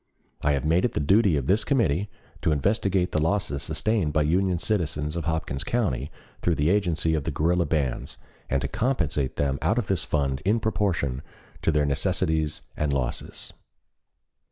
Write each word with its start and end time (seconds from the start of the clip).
I 0.41 0.53
have 0.53 0.65
made 0.65 0.83
it 0.83 0.93
the 0.93 0.99
duty 0.99 1.37
of 1.37 1.45
this 1.45 1.63
committee 1.63 2.09
to 2.41 2.51
investigate 2.51 3.11
the 3.11 3.21
losses 3.21 3.61
sustained 3.61 4.13
by 4.13 4.23
Union 4.23 4.57
citizens 4.57 5.15
of 5.15 5.25
Hopkins 5.25 5.63
County 5.63 6.11
through 6.41 6.55
the 6.55 6.71
agency 6.71 7.13
of 7.13 7.23
the 7.23 7.29
guerrilla 7.29 7.67
bands, 7.67 8.17
and 8.49 8.61
to 8.63 8.67
compensate 8.67 9.35
them 9.35 9.59
out 9.61 9.77
of 9.77 9.85
this 9.85 10.03
fund 10.03 10.41
in 10.43 10.59
proportion 10.59 11.21
to 11.61 11.71
their 11.71 11.85
necessities 11.85 12.63
and 12.75 12.91
losses." 12.91 13.53